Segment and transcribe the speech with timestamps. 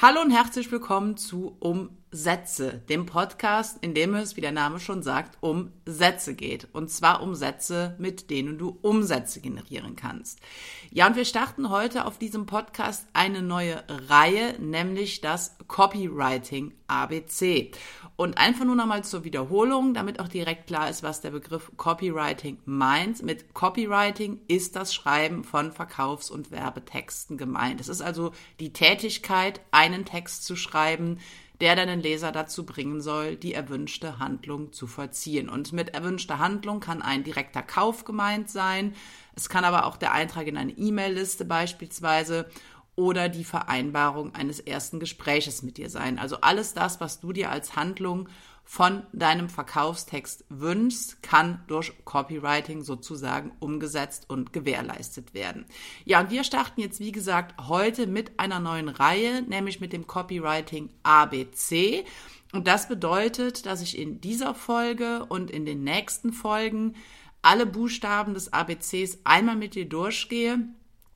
[0.00, 5.02] Hallo und herzlich willkommen zu Umsätze, dem Podcast, in dem es, wie der Name schon
[5.02, 6.68] sagt, um Sätze geht.
[6.72, 10.38] Und zwar um Sätze, mit denen du Umsätze generieren kannst.
[10.92, 17.72] Ja, und wir starten heute auf diesem Podcast eine neue Reihe, nämlich das Copywriting ABC.
[18.20, 22.58] Und einfach nur nochmal zur Wiederholung, damit auch direkt klar ist, was der Begriff Copywriting
[22.64, 23.22] meint.
[23.22, 27.80] Mit Copywriting ist das Schreiben von Verkaufs- und Werbetexten gemeint.
[27.80, 31.20] Es ist also die Tätigkeit, einen Text zu schreiben,
[31.60, 35.48] der deinen Leser dazu bringen soll, die erwünschte Handlung zu vollziehen.
[35.48, 38.96] Und mit erwünschter Handlung kann ein direkter Kauf gemeint sein.
[39.36, 42.48] Es kann aber auch der Eintrag in eine E-Mail-Liste beispielsweise
[42.98, 46.18] oder die Vereinbarung eines ersten Gespräches mit dir sein.
[46.18, 48.28] Also alles das, was du dir als Handlung
[48.64, 55.64] von deinem Verkaufstext wünschst, kann durch Copywriting sozusagen umgesetzt und gewährleistet werden.
[56.06, 60.08] Ja, und wir starten jetzt, wie gesagt, heute mit einer neuen Reihe, nämlich mit dem
[60.08, 62.04] Copywriting ABC.
[62.52, 66.96] Und das bedeutet, dass ich in dieser Folge und in den nächsten Folgen
[67.42, 70.68] alle Buchstaben des ABCs einmal mit dir durchgehe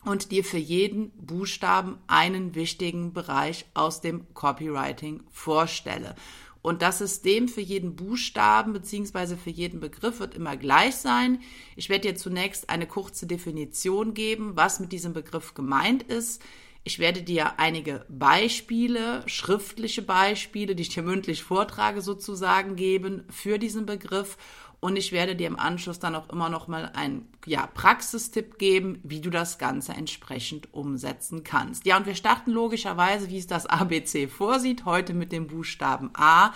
[0.04, 6.14] und dir für jeden Buchstaben einen wichtigen Bereich aus dem Copywriting vorstelle.
[6.62, 11.40] Und das System für jeden Buchstaben beziehungsweise für jeden Begriff wird immer gleich sein.
[11.74, 16.40] Ich werde dir zunächst eine kurze Definition geben, was mit diesem Begriff gemeint ist.
[16.84, 23.58] Ich werde dir einige Beispiele, schriftliche Beispiele, die ich dir mündlich vortrage, sozusagen geben für
[23.58, 24.36] diesen Begriff
[24.82, 28.98] und ich werde dir im Anschluss dann auch immer noch mal einen ja, Praxistipp geben,
[29.04, 31.86] wie du das Ganze entsprechend umsetzen kannst.
[31.86, 36.52] Ja, und wir starten logischerweise, wie es das ABC vorsieht, heute mit dem Buchstaben A.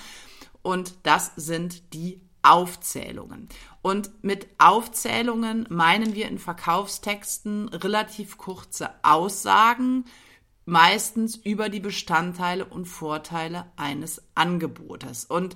[0.62, 3.48] Und das sind die Aufzählungen.
[3.80, 10.05] Und mit Aufzählungen meinen wir in Verkaufstexten relativ kurze Aussagen,
[10.64, 15.27] meistens über die Bestandteile und Vorteile eines Angebotes.
[15.27, 15.55] Und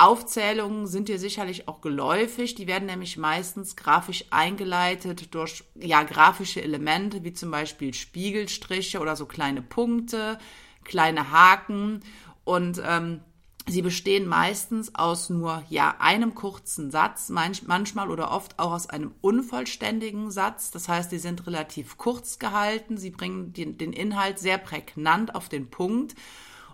[0.00, 2.54] Aufzählungen sind dir sicherlich auch geläufig.
[2.54, 9.14] Die werden nämlich meistens grafisch eingeleitet durch ja, grafische Elemente, wie zum Beispiel Spiegelstriche oder
[9.14, 10.38] so kleine Punkte,
[10.84, 12.00] kleine Haken.
[12.44, 13.20] Und ähm,
[13.68, 18.88] sie bestehen meistens aus nur ja, einem kurzen Satz, manch, manchmal oder oft auch aus
[18.88, 20.70] einem unvollständigen Satz.
[20.70, 22.96] Das heißt, sie sind relativ kurz gehalten.
[22.96, 26.14] Sie bringen den, den Inhalt sehr prägnant auf den Punkt.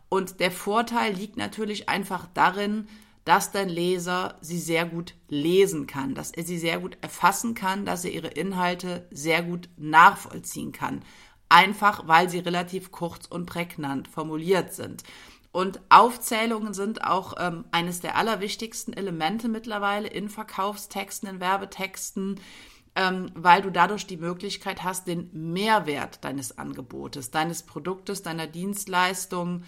[0.08, 2.86] Und der Vorteil liegt natürlich einfach darin,
[3.26, 7.84] dass dein Leser sie sehr gut lesen kann, dass er sie sehr gut erfassen kann,
[7.84, 11.02] dass er ihre Inhalte sehr gut nachvollziehen kann.
[11.48, 15.02] Einfach weil sie relativ kurz und prägnant formuliert sind.
[15.50, 22.38] Und Aufzählungen sind auch ähm, eines der allerwichtigsten Elemente mittlerweile in Verkaufstexten, in Werbetexten,
[22.94, 29.64] ähm, weil du dadurch die Möglichkeit hast, den Mehrwert deines Angebotes, deines Produktes, deiner Dienstleistung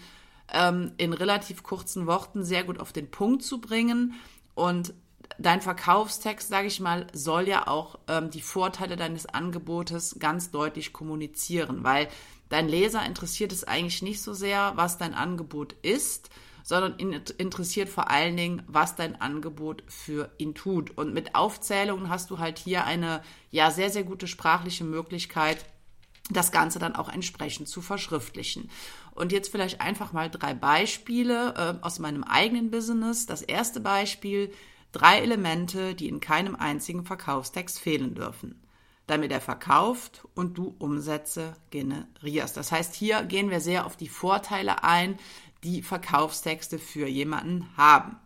[0.53, 4.15] ähm, in relativ kurzen Worten sehr gut auf den Punkt zu bringen.
[4.55, 4.93] Und
[5.37, 10.93] dein Verkaufstext, sage ich mal, soll ja auch ähm, die Vorteile deines Angebotes ganz deutlich
[10.93, 12.07] kommunizieren, weil
[12.49, 16.29] dein Leser interessiert es eigentlich nicht so sehr, was dein Angebot ist,
[16.63, 20.95] sondern ihn interessiert vor allen Dingen, was dein Angebot für ihn tut.
[20.97, 25.65] Und mit Aufzählungen hast du halt hier eine ja sehr, sehr gute sprachliche Möglichkeit,
[26.29, 28.69] das Ganze dann auch entsprechend zu verschriftlichen.
[29.19, 33.25] Und jetzt vielleicht einfach mal drei Beispiele äh, aus meinem eigenen Business.
[33.25, 34.51] Das erste Beispiel,
[34.91, 38.59] drei Elemente, die in keinem einzigen Verkaufstext fehlen dürfen
[39.09, 42.55] damit er verkauft und du Umsätze generierst.
[42.55, 45.17] Das heißt, hier gehen wir sehr auf die Vorteile ein,
[45.63, 48.17] die Verkaufstexte für jemanden haben.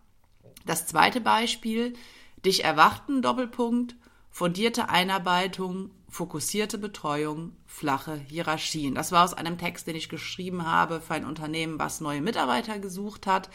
[0.66, 1.94] Das zweite Beispiel,
[2.46, 3.96] dich erwarten, Doppelpunkt,
[4.30, 8.94] fundierte Einarbeitung, fokussierte Betreuung, flache Hierarchien.
[8.94, 12.78] Das war aus einem Text, den ich geschrieben habe für ein Unternehmen, was neue Mitarbeiter
[12.78, 13.50] gesucht hat.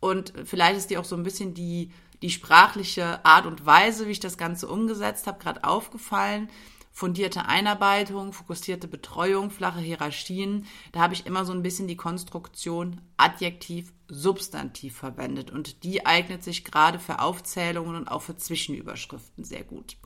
[0.00, 1.92] Und vielleicht ist dir auch so ein bisschen die,
[2.22, 6.48] die sprachliche Art und Weise, wie ich das Ganze umgesetzt habe, gerade aufgefallen.
[6.92, 10.64] Fundierte Einarbeitung, fokussierte Betreuung, flache Hierarchien.
[10.92, 15.50] Da habe ich immer so ein bisschen die Konstruktion Adjektiv, Substantiv verwendet.
[15.50, 19.98] Und die eignet sich gerade für Aufzählungen und auch für Zwischenüberschriften sehr gut.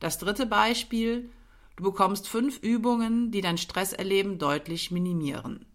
[0.00, 1.30] Das dritte Beispiel,
[1.76, 5.66] du bekommst fünf Übungen, die dein Stresserleben deutlich minimieren.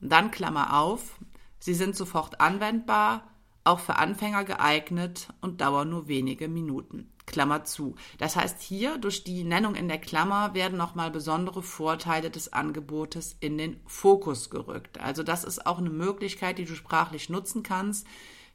[0.00, 1.18] Und dann Klammer auf,
[1.58, 3.26] sie sind sofort anwendbar,
[3.64, 7.10] auch für Anfänger geeignet und dauern nur wenige Minuten.
[7.26, 7.94] Klammer zu.
[8.18, 13.36] Das heißt, hier durch die Nennung in der Klammer werden nochmal besondere Vorteile des Angebotes
[13.38, 14.98] in den Fokus gerückt.
[14.98, 18.06] Also das ist auch eine Möglichkeit, die du sprachlich nutzen kannst,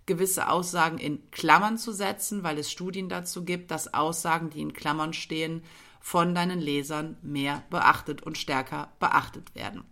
[0.05, 4.73] gewisse Aussagen in Klammern zu setzen, weil es Studien dazu gibt, dass Aussagen, die in
[4.73, 5.63] Klammern stehen,
[5.99, 9.83] von deinen Lesern mehr beachtet und stärker beachtet werden.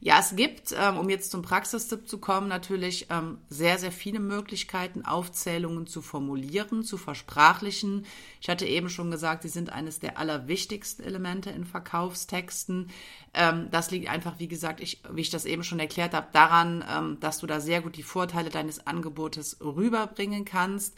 [0.00, 4.20] Ja, es gibt, ähm, um jetzt zum Praxistipp zu kommen, natürlich ähm, sehr, sehr viele
[4.20, 8.06] Möglichkeiten, Aufzählungen zu formulieren, zu versprachlichen.
[8.40, 12.90] Ich hatte eben schon gesagt, sie sind eines der allerwichtigsten Elemente in Verkaufstexten.
[13.34, 17.18] Ähm, das liegt einfach, wie gesagt, ich, wie ich das eben schon erklärt habe, daran,
[17.20, 20.96] dass du da sehr gut die Vorteile deines Angebotes rüberbringen kannst.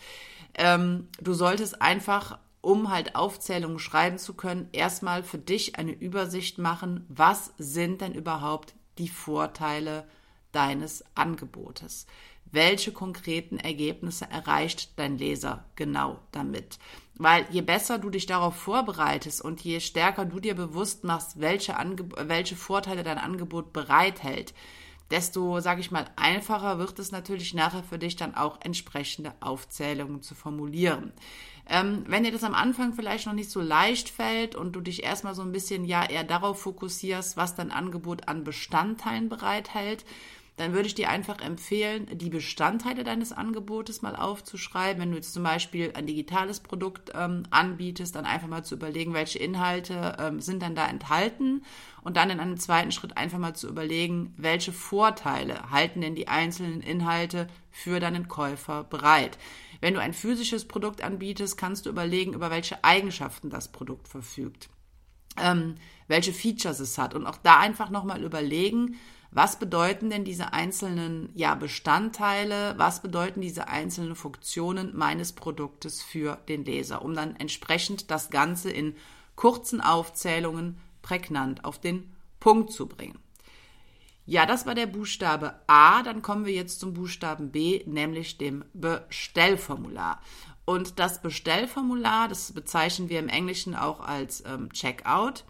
[0.57, 7.07] Du solltest einfach um halt Aufzählungen schreiben zu können, erstmal für dich eine Übersicht machen,
[7.09, 10.07] was sind denn überhaupt die Vorteile
[10.53, 12.07] deines Angebotes.
[12.53, 16.79] Welche konkreten Ergebnisse erreicht dein Leser genau damit?
[17.15, 21.77] Weil je besser du dich darauf vorbereitest und je stärker du dir bewusst machst, welche,
[21.77, 24.55] Ange welche Vorteile dein Angebot bereithält,
[25.11, 30.23] desto, sage ich mal, einfacher wird es natürlich nachher für dich dann auch entsprechende Aufzählungen
[30.23, 31.13] zu formulieren.
[31.69, 35.05] Ähm, wenn dir das am Anfang vielleicht noch nicht so leicht fällt und du dich
[35.05, 40.05] erstmal so ein bisschen ja eher darauf fokussierst, was dein Angebot an Bestandteilen bereithält,
[40.61, 45.01] dann würde ich dir einfach empfehlen, die Bestandteile deines Angebotes mal aufzuschreiben.
[45.01, 49.15] Wenn du jetzt zum Beispiel ein digitales Produkt ähm, anbietest, dann einfach mal zu überlegen,
[49.15, 51.63] welche Inhalte ähm, sind dann da enthalten
[52.03, 56.29] und dann in einem zweiten Schritt einfach mal zu überlegen, welche Vorteile halten denn die
[56.29, 59.39] einzelnen Inhalte für deinen Käufer bereit.
[59.81, 64.69] Wenn du ein physisches Produkt anbietest, kannst du überlegen, über welche Eigenschaften das Produkt verfügt,
[65.43, 65.77] ähm,
[66.09, 68.97] welche Features es hat und auch da einfach nochmal überlegen,
[69.31, 76.37] was bedeuten denn diese einzelnen ja, Bestandteile, was bedeuten diese einzelnen Funktionen meines Produktes für
[76.49, 78.97] den Leser, um dann entsprechend das Ganze in
[79.37, 83.19] kurzen Aufzählungen prägnant auf den Punkt zu bringen.
[84.27, 86.03] Ja, das war der Buchstabe A.
[86.03, 90.21] Dann kommen wir jetzt zum Buchstaben B, nämlich dem Bestellformular.
[90.65, 95.45] Und das Bestellformular, das bezeichnen wir im Englischen auch als ähm, Checkout,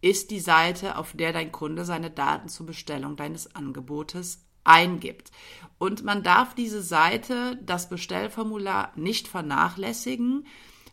[0.00, 5.30] ist die Seite, auf der dein Kunde seine Daten zur Bestellung deines Angebotes eingibt.
[5.78, 10.46] Und man darf diese Seite, das Bestellformular, nicht vernachlässigen,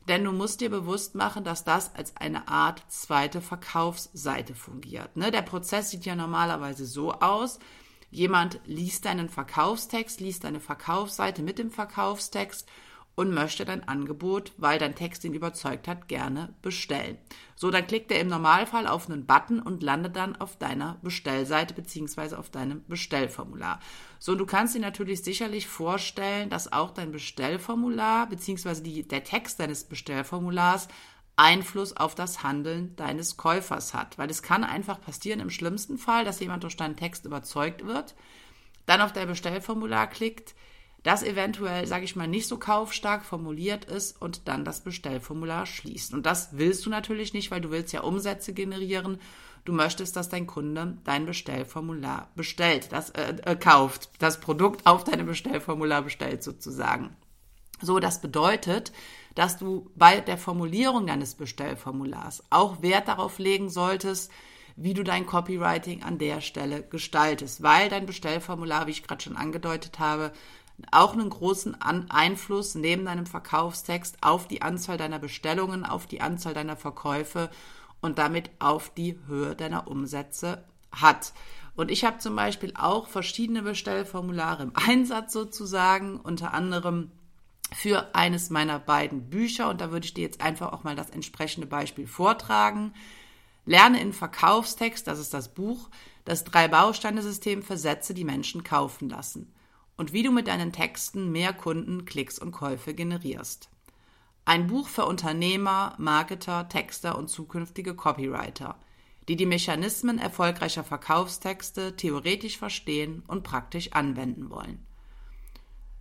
[0.08, 5.16] denn du musst dir bewusst machen, dass das als eine Art zweite Verkaufsseite fungiert.
[5.16, 5.32] Ne?
[5.32, 7.60] Der Prozess sieht ja normalerweise so aus.
[8.12, 12.68] Jemand liest deinen Verkaufstext, liest deine Verkaufsseite mit dem Verkaufstext
[13.16, 17.18] und möchte dein Angebot, weil dein Text ihn überzeugt hat, gerne bestellen.
[17.56, 21.76] So, dann klickt er im Normalfall auf einen Button und landet dann auf deiner Bestellseite
[21.76, 23.80] beziehungsweise auf deinem Bestellformular.
[24.18, 29.84] So, du kannst dir natürlich sicherlich vorstellen, dass auch dein Bestellformular beziehungsweise der Text deines
[29.84, 30.88] Bestellformulars
[31.36, 34.18] Einfluss auf das Handeln deines Käufers hat.
[34.18, 38.16] Weil es kann einfach passieren im schlimmsten Fall, dass jemand durch deinen Text überzeugt wird,
[38.86, 40.56] dann auf dein Bestellformular klickt,
[41.04, 46.14] das eventuell, sage ich mal, nicht so kaufstark formuliert ist und dann das Bestellformular schließt.
[46.14, 49.20] Und das willst du natürlich nicht, weil du willst ja Umsätze generieren.
[49.66, 55.04] Du möchtest, dass dein Kunde dein Bestellformular bestellt, das äh, äh, kauft, das Produkt auf
[55.04, 57.16] deinem Bestellformular bestellt sozusagen.
[57.82, 58.94] So, das bedeutet,
[59.36, 64.32] dass du bei der Formulierung deines Bestellformulars auch Wert darauf legen solltest,
[64.76, 69.36] wie du dein Copywriting an der Stelle gestaltest, weil dein Bestellformular, wie ich gerade schon
[69.36, 70.32] angedeutet habe,
[70.92, 76.22] auch einen großen An Einfluss neben deinem Verkaufstext auf die Anzahl deiner Bestellungen, auf die
[76.22, 77.50] Anzahl deiner Verkäufe
[78.02, 81.34] und damit auf die Höhe deiner Umsätze hat.
[81.76, 87.12] Und ich habe zum Beispiel auch verschiedene Bestellformulare im Einsatz sozusagen, unter anderem
[87.74, 89.70] für eines meiner beiden Bücher.
[89.70, 92.94] Und da würde ich dir jetzt einfach auch mal das entsprechende Beispiel vortragen.
[93.66, 95.90] Lerne in Verkaufstext, das ist das Buch,
[96.26, 99.53] das Drei-Bausteine-System für Sätze, die Menschen kaufen lassen
[99.98, 103.70] und wie du mit deinen Texten mehr Kunden, Klicks und Käufe generierst.
[104.46, 108.78] Ein Buch für Unternehmer, Marketer, Texter und zukünftige Copywriter,
[109.28, 114.86] die die Mechanismen erfolgreicher Verkaufstexte theoretisch verstehen und praktisch anwenden wollen.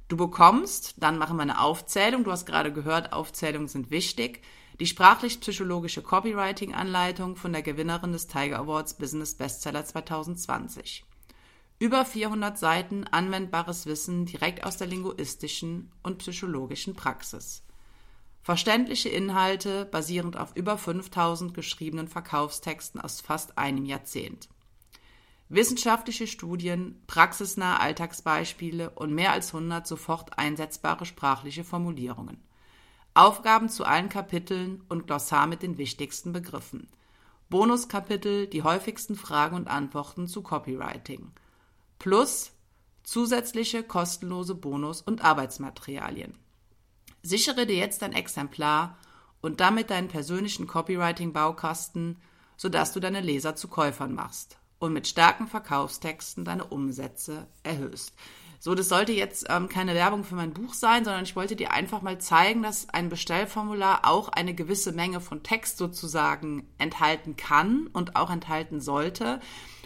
[0.08, 4.42] Du bekommst, dann machen wir eine Aufzählung, du hast gerade gehört, Aufzählungen sind wichtig,
[4.80, 11.04] die sprachlich-psychologische Copywriting-Anleitung von der Gewinnerin des Tiger Awards Business Bestseller 2020.
[11.82, 17.64] Über 400 Seiten anwendbares Wissen direkt aus der linguistischen und psychologischen Praxis.
[18.40, 24.48] Verständliche Inhalte basierend auf über 5000 geschriebenen Verkaufstexten aus fast einem Jahrzehnt.
[25.48, 32.40] Wissenschaftliche Studien, praxisnahe Alltagsbeispiele und mehr als 100 sofort einsetzbare sprachliche Formulierungen.
[33.12, 36.86] Aufgaben zu allen Kapiteln und Glossar mit den wichtigsten Begriffen.
[37.48, 41.32] Bonuskapitel, die häufigsten Fragen und Antworten zu Copywriting
[42.02, 42.50] plus
[43.04, 46.35] zusätzliche kostenlose Bonus- und Arbeitsmaterialien.
[47.23, 48.99] Sichere dir jetzt ein Exemplar
[49.40, 52.21] und damit deinen persönlichen Copywriting-Baukasten,
[52.56, 54.59] sodass du deine Leser zu Käufern machst.
[54.82, 58.12] und mit starken Verkaufstexten deine Umsätze erhöhst.
[58.59, 61.71] So, das sollte jetzt ähm, keine Werbung für mein Buch sein, sondern ich wollte dir
[61.73, 67.87] einfach mal zeigen, dass ein Bestellformular auch eine gewisse Menge von Text sozusagen enthalten kann
[67.92, 69.38] und auch enthalten sollte.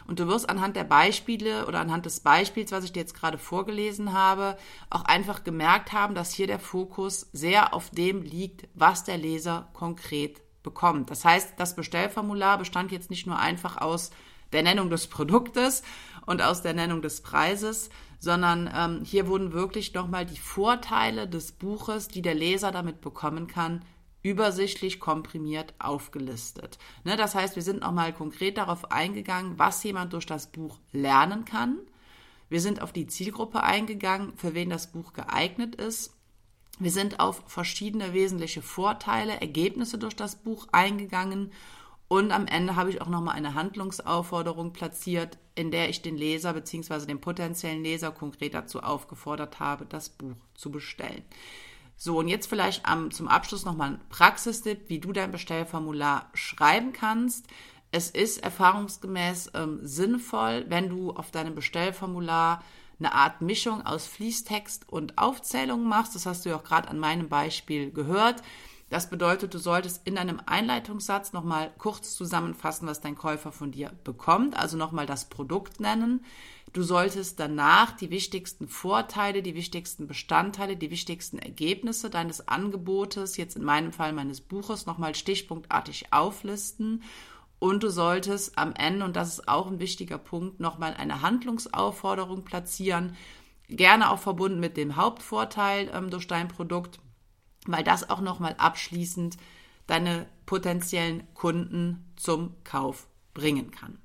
[0.06, 3.38] Und du wirst anhand der Beispiele oder anhand des Beispiels, was ich dir jetzt gerade
[3.38, 4.56] vorgelesen habe,
[4.88, 9.68] auch einfach gemerkt haben, dass hier der Fokus sehr auf dem liegt, was der Leser
[9.72, 11.10] konkret bekommt.
[11.10, 14.10] Das heißt, das Bestellformular bestand jetzt nicht nur einfach aus
[14.52, 15.82] der Nennung des Produktes
[16.24, 21.52] und aus der Nennung des Preises, sondern ähm, hier wurden wirklich nochmal die Vorteile des
[21.52, 23.84] Buches, die der Leser damit bekommen kann,
[24.26, 26.78] übersichtlich komprimiert aufgelistet.
[27.04, 31.44] Ne, das heißt, wir sind nochmal konkret darauf eingegangen, was jemand durch das Buch lernen
[31.44, 31.78] kann.
[32.48, 36.12] Wir sind auf die Zielgruppe eingegangen, für wen das Buch geeignet ist.
[36.80, 41.52] Wir sind auf verschiedene wesentliche Vorteile, Ergebnisse durch das Buch eingegangen
[42.08, 46.52] und am Ende habe ich auch nochmal eine Handlungsaufforderung platziert, in der ich den Leser
[46.52, 47.06] bzw.
[47.06, 51.24] den potenziellen Leser konkret dazu aufgefordert habe, das Buch zu bestellen.
[51.96, 56.92] So, und jetzt vielleicht am, zum Abschluss nochmal ein Praxistipp, wie du dein Bestellformular schreiben
[56.92, 57.46] kannst.
[57.90, 62.62] Es ist erfahrungsgemäß ähm, sinnvoll, wenn du auf deinem Bestellformular
[62.98, 66.14] eine Art Mischung aus Fließtext und Aufzählung machst.
[66.14, 68.42] Das hast du ja auch gerade an meinem Beispiel gehört.
[68.88, 73.90] Das bedeutet, du solltest in einem Einleitungssatz nochmal kurz zusammenfassen, was dein Käufer von dir
[74.04, 76.24] bekommt, also nochmal das Produkt nennen.
[76.72, 83.56] Du solltest danach die wichtigsten Vorteile, die wichtigsten Bestandteile, die wichtigsten Ergebnisse deines Angebotes, jetzt
[83.56, 87.02] in meinem Fall meines Buches, nochmal stichpunktartig auflisten.
[87.58, 92.44] Und du solltest am Ende, und das ist auch ein wichtiger Punkt, nochmal eine Handlungsaufforderung
[92.44, 93.16] platzieren,
[93.68, 97.00] gerne auch verbunden mit dem Hauptvorteil ähm, durch dein Produkt
[97.72, 99.36] weil das auch nochmal abschließend
[99.86, 103.98] deine potenziellen Kunden zum Kauf bringen kann.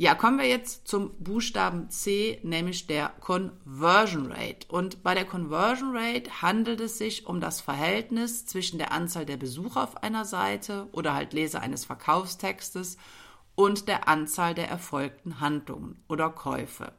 [0.00, 4.68] Ja, kommen wir jetzt zum Buchstaben C, nämlich der Conversion Rate.
[4.68, 9.36] Und bei der Conversion Rate handelt es sich um das Verhältnis zwischen der Anzahl der
[9.36, 12.96] Besucher auf einer Seite oder halt Leser eines Verkaufstextes
[13.56, 16.92] und der Anzahl der erfolgten Handlungen oder Käufe.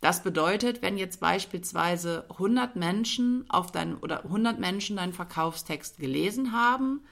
[0.00, 6.52] Das bedeutet, wenn jetzt beispielsweise 100 Menschen auf deinen oder 100 Menschen deinen Verkaufstext gelesen
[6.52, 7.02] haben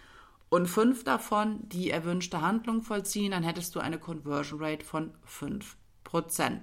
[0.49, 6.63] und fünf davon die erwünschte Handlung vollziehen, dann hättest du eine Conversion Rate von 5%.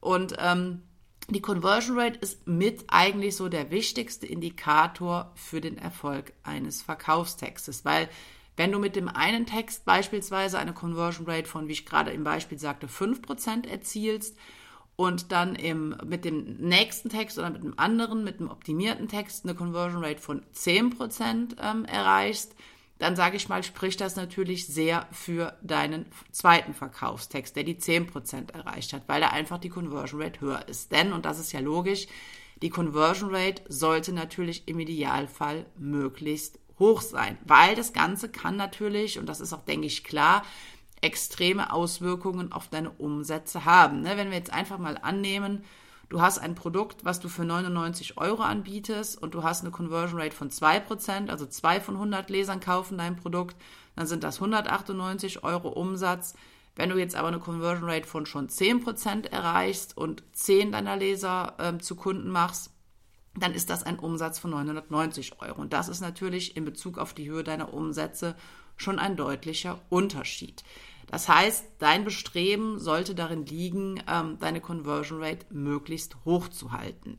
[0.00, 0.82] Und ähm,
[1.28, 7.84] die Conversion Rate ist mit eigentlich so der wichtigste Indikator für den Erfolg eines Verkaufstextes,
[7.84, 8.08] weil
[8.56, 12.22] wenn du mit dem einen Text beispielsweise eine Conversion Rate von, wie ich gerade im
[12.22, 14.36] Beispiel sagte, 5% erzielst
[14.96, 19.44] und dann im, mit dem nächsten Text oder mit einem anderen, mit einem optimierten Text
[19.44, 22.54] eine Conversion Rate von 10% ähm, erreichst,
[22.98, 28.52] dann sage ich mal, spricht das natürlich sehr für deinen zweiten Verkaufstext, der die 10%
[28.54, 30.92] erreicht hat, weil da einfach die Conversion Rate höher ist.
[30.92, 32.06] Denn, und das ist ja logisch,
[32.62, 39.18] die Conversion Rate sollte natürlich im Idealfall möglichst hoch sein, weil das Ganze kann natürlich,
[39.18, 40.42] und das ist auch, denke ich, klar,
[41.00, 44.02] extreme Auswirkungen auf deine Umsätze haben.
[44.02, 44.16] Ne?
[44.16, 45.64] Wenn wir jetzt einfach mal annehmen,
[46.08, 50.20] du hast ein Produkt, was du für 99 Euro anbietest und du hast eine Conversion
[50.20, 53.56] Rate von 2%, also zwei von 100 Lesern kaufen dein Produkt,
[53.94, 56.34] dann sind das 198 Euro Umsatz.
[56.74, 61.54] Wenn du jetzt aber eine Conversion Rate von schon 10% erreichst und 10 deiner Leser
[61.58, 62.70] äh, zu Kunden machst,
[63.38, 65.60] dann ist das ein Umsatz von 990 Euro.
[65.60, 68.36] Und das ist natürlich in Bezug auf die Höhe deiner Umsätze
[68.76, 70.64] schon ein deutlicher Unterschied.
[71.08, 77.18] Das heißt, dein Bestreben sollte darin liegen, ähm, deine Conversion Rate möglichst hoch zu halten.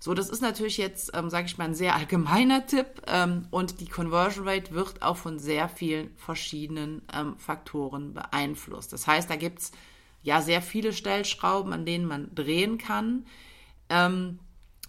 [0.00, 3.80] So, das ist natürlich jetzt, ähm, sage ich mal, ein sehr allgemeiner Tipp ähm, und
[3.80, 8.92] die Conversion Rate wird auch von sehr vielen verschiedenen ähm, Faktoren beeinflusst.
[8.92, 9.70] Das heißt, da gibt's
[10.22, 13.24] ja sehr viele Stellschrauben, an denen man drehen kann.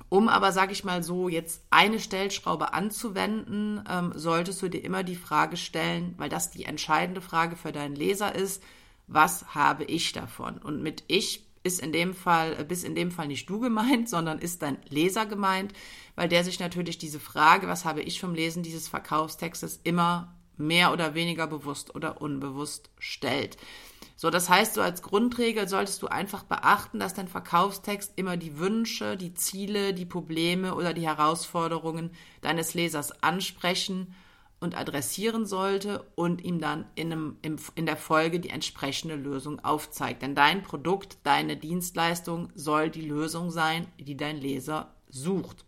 [0.07, 5.03] Um aber, sage ich mal so, jetzt eine Stellschraube anzuwenden, ähm, solltest du dir immer
[5.03, 8.63] die Frage stellen, weil das die entscheidende Frage für deinen Leser ist,
[9.07, 10.57] was habe ich davon?
[10.59, 14.09] Und mit ich ist in dem Fall, äh, bis in dem Fall nicht du gemeint,
[14.09, 15.73] sondern ist dein Leser gemeint,
[16.15, 20.91] weil der sich natürlich diese Frage, was habe ich vom Lesen dieses Verkaufstextes, immer mehr
[20.91, 23.57] oder weniger bewusst oder unbewusst stellt.
[24.15, 28.57] So, das heißt, so als Grundregel solltest du einfach beachten, dass dein Verkaufstext immer die
[28.59, 34.13] Wünsche, die Ziele, die Probleme oder die Herausforderungen deines Lesers ansprechen
[34.59, 37.37] und adressieren sollte und ihm dann in, einem,
[37.75, 40.21] in der Folge die entsprechende Lösung aufzeigt.
[40.21, 45.65] Denn dein Produkt, deine Dienstleistung soll die Lösung sein, die dein Leser sucht.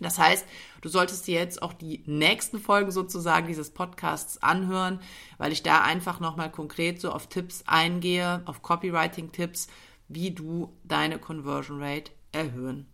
[0.00, 0.46] Das heißt,
[0.80, 5.00] du solltest dir jetzt auch die nächsten Folgen sozusagen dieses Podcasts anhören,
[5.38, 9.68] weil ich da einfach nochmal konkret so auf Tipps eingehe, auf Copywriting-Tipps,
[10.08, 12.86] wie du deine Conversion Rate erhöhen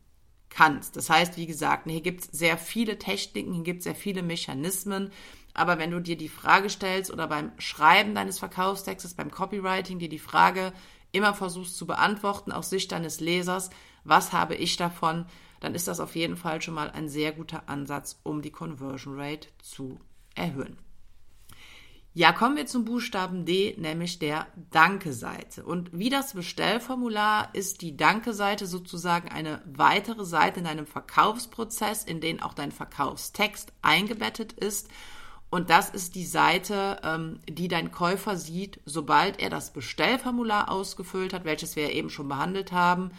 [0.49, 0.97] kannst.
[0.97, 4.23] Das heißt, wie gesagt, hier gibt es sehr viele Techniken, hier gibt es sehr viele
[4.23, 5.11] Mechanismen,
[5.55, 10.09] aber wenn du dir die Frage stellst oder beim Schreiben deines Verkaufstextes, beim Copywriting dir
[10.09, 10.73] die Frage
[11.13, 13.71] immer versuchst zu beantworten aus Sicht deines Lesers,
[14.05, 15.27] was habe ich davon,
[15.61, 19.19] dann ist das auf jeden Fall schon mal ein sehr guter Ansatz, um die Conversion
[19.19, 19.99] Rate zu
[20.35, 20.79] erhöhen.
[22.19, 25.63] Ja, kommen wir zum Buchstaben D, nämlich der Danke-Seite.
[25.67, 32.23] Und wie das Bestellformular ist die Danke-Seite sozusagen eine weitere Seite in deinem Verkaufsprozess, in
[32.23, 34.89] den auch dein Verkaufstext eingebettet ist.
[35.51, 41.35] Und das ist die Seite, ähm, die dein Käufer sieht, sobald er das Bestellformular ausgefüllt
[41.35, 43.11] hat, welches wir eben schon behandelt haben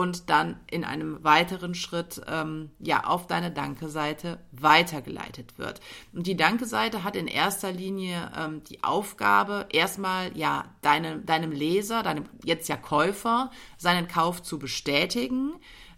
[0.00, 5.82] und dann in einem weiteren Schritt ähm, ja auf deine Danke-Seite weitergeleitet wird.
[6.14, 12.02] Und die Danke-Seite hat in erster Linie ähm, die Aufgabe, erstmal ja deine, deinem Leser,
[12.02, 15.52] deinem jetzt ja Käufer, seinen Kauf zu bestätigen.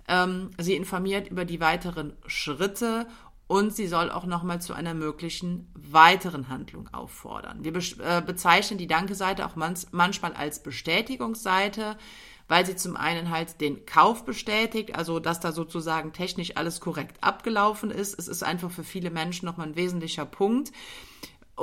[0.09, 3.06] Ähm, sie informiert über die weiteren Schritte
[3.47, 7.62] und sie soll auch nochmal zu einer möglichen weiteren Handlung auffordern.
[7.62, 11.97] Wir be äh, bezeichnen die Danke-Seite auch manchmal als Bestätigungsseite
[12.52, 17.16] weil sie zum einen halt den Kauf bestätigt, also dass da sozusagen technisch alles korrekt
[17.23, 18.18] abgelaufen ist.
[18.18, 20.71] Es ist einfach für viele Menschen nochmal ein wesentlicher Punkt.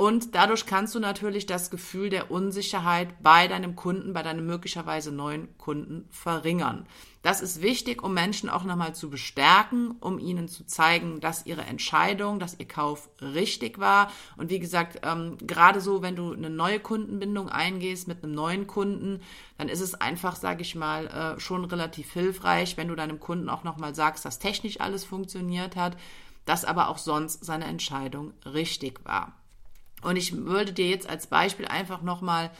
[0.00, 5.12] Und dadurch kannst du natürlich das Gefühl der Unsicherheit bei deinem Kunden, bei deinem möglicherweise
[5.12, 6.86] neuen Kunden verringern.
[7.20, 11.64] Das ist wichtig, um Menschen auch nochmal zu bestärken, um ihnen zu zeigen, dass ihre
[11.64, 14.10] Entscheidung, dass ihr Kauf richtig war.
[14.38, 18.66] Und wie gesagt, ähm, gerade so, wenn du eine neue Kundenbindung eingehst mit einem neuen
[18.66, 19.20] Kunden,
[19.58, 23.50] dann ist es einfach, sage ich mal, äh, schon relativ hilfreich, wenn du deinem Kunden
[23.50, 25.98] auch nochmal sagst, dass technisch alles funktioniert hat,
[26.46, 29.34] dass aber auch sonst seine Entscheidung richtig war.
[30.02, 32.50] Und ich würde dir jetzt als Beispiel einfach nochmal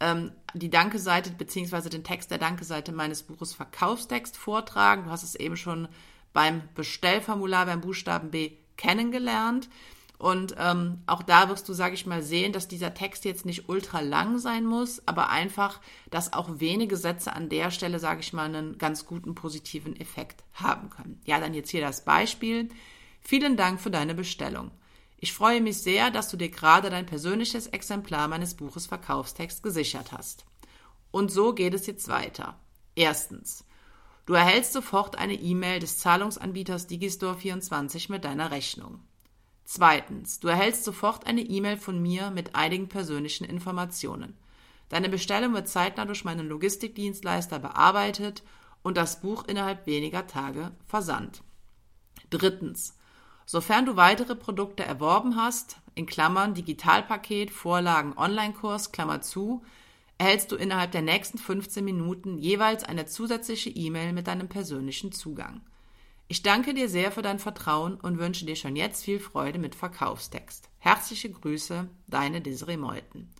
[0.00, 5.04] ähm, die Danke-Seite beziehungsweise den Text der Danke-Seite meines Buches Verkaufstext vortragen.
[5.04, 5.88] Du hast es eben schon
[6.32, 9.68] beim Bestellformular beim Buchstaben B kennengelernt.
[10.18, 13.68] Und ähm, auch da wirst du, sage ich mal, sehen, dass dieser Text jetzt nicht
[13.68, 15.80] ultra lang sein muss, aber einfach,
[16.10, 20.42] dass auch wenige Sätze an der Stelle, sage ich mal, einen ganz guten positiven Effekt
[20.54, 21.20] haben können.
[21.24, 22.68] Ja, dann jetzt hier das Beispiel.
[23.20, 24.72] Vielen Dank für deine Bestellung.
[25.20, 30.12] Ich freue mich sehr, dass du dir gerade dein persönliches Exemplar meines Buches Verkaufstext gesichert
[30.12, 30.44] hast.
[31.10, 32.58] Und so geht es jetzt weiter.
[32.94, 33.64] Erstens.
[34.26, 39.00] Du erhältst sofort eine E-Mail des Zahlungsanbieters Digistore24 mit deiner Rechnung.
[39.64, 40.38] Zweitens.
[40.38, 44.36] Du erhältst sofort eine E-Mail von mir mit einigen persönlichen Informationen.
[44.88, 48.44] Deine Bestellung wird zeitnah durch meinen Logistikdienstleister bearbeitet
[48.82, 51.42] und das Buch innerhalb weniger Tage versandt.
[52.30, 52.97] Drittens.
[53.50, 59.62] Sofern du weitere Produkte erworben hast, in Klammern Digitalpaket, Vorlagen, Online-Kurs, Klammer zu,
[60.18, 65.62] erhältst du innerhalb der nächsten 15 Minuten jeweils eine zusätzliche E-Mail mit deinem persönlichen Zugang.
[66.26, 69.74] Ich danke dir sehr für dein Vertrauen und wünsche dir schon jetzt viel Freude mit
[69.74, 70.68] Verkaufstext.
[70.78, 73.30] Herzliche Grüße, deine Desiree Meuthen.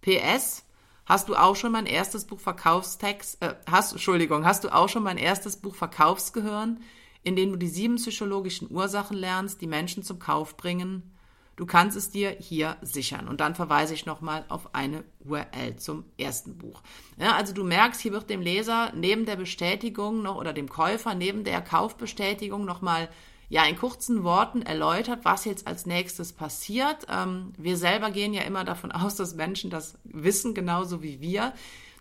[0.00, 0.64] PS,
[1.06, 5.02] hast du auch schon mein erstes Buch Verkaufstext, äh, hast, Entschuldigung, hast du auch schon
[5.02, 6.78] mein erstes Buch Verkaufsgehirn?
[7.22, 11.14] In denen du die sieben psychologischen Ursachen lernst, die Menschen zum Kauf bringen.
[11.56, 13.28] Du kannst es dir hier sichern.
[13.28, 16.82] Und dann verweise ich nochmal auf eine URL zum ersten Buch.
[17.18, 21.14] Ja, also du merkst, hier wird dem Leser neben der Bestätigung noch oder dem Käufer
[21.14, 23.10] neben der Kaufbestätigung nochmal
[23.50, 27.06] ja in kurzen Worten erläutert, was jetzt als nächstes passiert.
[27.10, 31.52] Ähm, wir selber gehen ja immer davon aus, dass Menschen das wissen, genauso wie wir.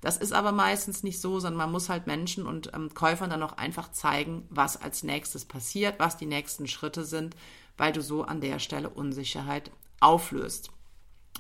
[0.01, 3.43] Das ist aber meistens nicht so, sondern man muss halt Menschen und ähm, Käufern dann
[3.43, 7.35] auch einfach zeigen, was als nächstes passiert, was die nächsten Schritte sind,
[7.77, 10.71] weil du so an der Stelle Unsicherheit auflöst.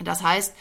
[0.03, 0.53] Das heißt,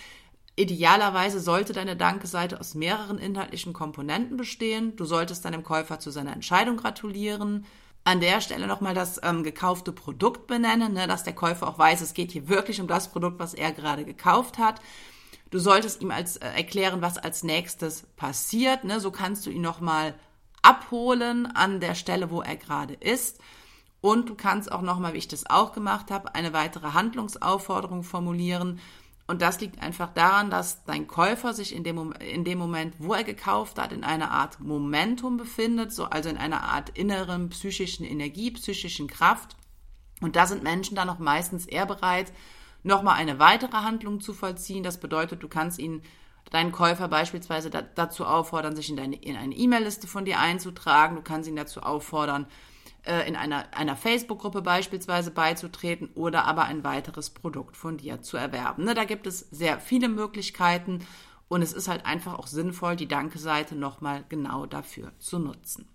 [0.58, 4.96] Idealerweise sollte deine Danke-Seite aus mehreren inhaltlichen Komponenten bestehen.
[4.96, 7.64] Du solltest deinem Käufer zu seiner Entscheidung gratulieren.
[8.02, 12.00] An der Stelle nochmal das ähm, gekaufte Produkt benennen, ne, dass der Käufer auch weiß,
[12.00, 14.80] es geht hier wirklich um das Produkt, was er gerade gekauft hat.
[15.50, 18.84] Du solltest ihm als, äh, erklären, was als nächstes passiert.
[18.84, 19.00] Ne?
[19.00, 20.14] So kannst du ihn nochmal
[20.62, 23.38] abholen an der Stelle, wo er gerade ist.
[24.00, 28.78] Und du kannst auch nochmal, wie ich das auch gemacht habe, eine weitere Handlungsaufforderung formulieren.
[29.26, 33.12] Und das liegt einfach daran, dass dein Käufer sich in dem, in dem Moment, wo
[33.12, 38.04] er gekauft hat, in einer Art Momentum befindet, so also in einer Art inneren psychischen
[38.06, 39.56] Energie, psychischen Kraft.
[40.20, 42.32] Und da sind Menschen dann noch meistens eher bereit,
[42.82, 44.82] nochmal eine weitere Handlung zu vollziehen.
[44.82, 46.02] Das bedeutet, du kannst ihn,
[46.50, 51.16] deinen Käufer beispielsweise da, dazu auffordern, sich in, deine, in eine E-Mail-Liste von dir einzutragen.
[51.16, 52.46] Du kannst ihn dazu auffordern,
[53.04, 58.36] äh, in einer, einer Facebook-Gruppe beispielsweise beizutreten oder aber ein weiteres Produkt von dir zu
[58.36, 58.84] erwerben.
[58.84, 61.06] Ne, da gibt es sehr viele Möglichkeiten
[61.48, 65.88] und es ist halt einfach auch sinnvoll, die Danke-Seite nochmal genau dafür zu nutzen.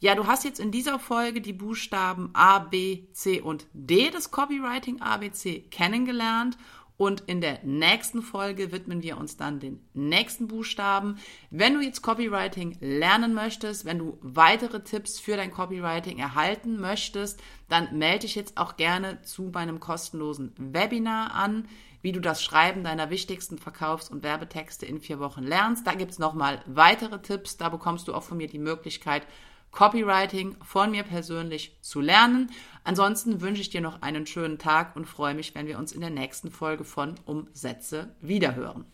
[0.00, 4.30] Ja, du hast jetzt in dieser Folge die Buchstaben A, B, C und D des
[4.30, 6.58] Copywriting ABC kennengelernt
[6.96, 11.18] und in der nächsten Folge widmen wir uns dann den nächsten Buchstaben.
[11.50, 17.42] Wenn du jetzt Copywriting lernen möchtest, wenn du weitere Tipps für dein Copywriting erhalten möchtest,
[17.68, 21.66] dann melde dich jetzt auch gerne zu meinem kostenlosen Webinar an,
[22.00, 25.86] wie du das Schreiben deiner wichtigsten Verkaufs- und Werbetexte in vier Wochen lernst.
[25.86, 27.56] Da gibt es nochmal weitere Tipps.
[27.56, 29.26] Da bekommst du auch von mir die Möglichkeit,
[29.74, 32.52] Copywriting von mir persönlich zu lernen.
[32.84, 36.00] Ansonsten wünsche ich dir noch einen schönen Tag und freue mich, wenn wir uns in
[36.00, 38.86] der nächsten Folge von Umsätze wiederhören.